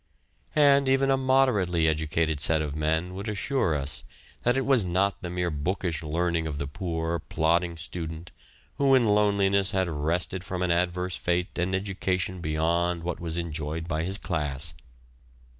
And 0.55 0.89
even 0.89 1.11
a 1.11 1.15
moderately 1.15 1.87
educated 1.87 2.39
set 2.39 2.59
of 2.63 2.75
men 2.75 3.13
would 3.13 3.29
assure 3.29 3.75
us 3.75 4.03
that 4.41 4.57
it 4.57 4.65
was 4.65 4.83
not 4.83 5.21
the 5.21 5.29
mere 5.29 5.51
bookish 5.51 6.01
learning 6.01 6.47
of 6.47 6.57
the 6.57 6.65
poor, 6.65 7.19
plodding 7.19 7.77
student 7.77 8.31
who 8.77 8.95
in 8.95 9.05
loneliness 9.05 9.73
had 9.73 9.87
wrested 9.87 10.43
from 10.43 10.63
an 10.63 10.71
adverse 10.71 11.15
fate 11.17 11.55
an 11.59 11.75
education 11.75 12.41
beyond 12.41 13.03
what 13.03 13.19
was 13.19 13.37
enjoyed 13.37 13.87
by 13.87 14.01
his 14.01 14.17
class. 14.17 14.73